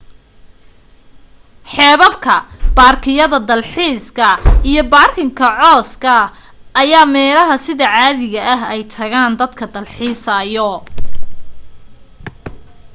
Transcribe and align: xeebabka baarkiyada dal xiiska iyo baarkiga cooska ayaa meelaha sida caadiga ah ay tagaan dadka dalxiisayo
xeebabka 1.73 2.35
baarkiyada 2.77 3.39
dal 3.49 3.61
xiiska 3.73 4.29
iyo 4.69 4.81
baarkiga 4.93 5.47
cooska 5.61 6.15
ayaa 6.81 7.05
meelaha 7.15 7.55
sida 7.65 7.87
caadiga 7.93 8.41
ah 8.53 8.61
ay 8.73 8.81
tagaan 8.95 9.33
dadka 9.41 9.63
dalxiisayo 9.75 10.71